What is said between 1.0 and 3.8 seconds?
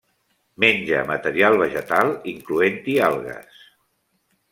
matèria vegetal, incloent-hi algues.